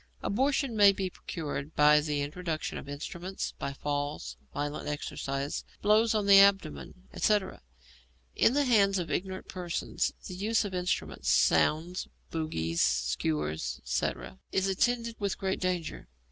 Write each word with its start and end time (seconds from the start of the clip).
Abortion 0.23 0.75
may 0.75 0.91
be 0.91 1.11
procured 1.11 1.75
by 1.75 1.99
the 2.01 2.21
introduction 2.23 2.79
of 2.79 2.89
instruments, 2.89 3.53
by 3.59 3.71
falls, 3.71 4.35
violent 4.51 4.87
exercise, 4.87 5.63
blows 5.83 6.15
on 6.15 6.25
the 6.25 6.39
abdomen, 6.39 7.03
etc. 7.13 7.61
In 8.35 8.55
the 8.55 8.65
hands 8.65 8.97
of 8.97 9.11
ignorant 9.11 9.47
persons 9.47 10.11
the 10.27 10.33
use 10.33 10.65
of 10.65 10.73
instruments 10.73 11.29
(sounds, 11.31 12.07
bougies, 12.31 12.79
skewers, 12.81 13.79
etc.) 13.83 14.39
is 14.51 14.67
attended 14.67 15.17
with 15.19 15.37
great 15.37 15.59
danger. 15.59 16.07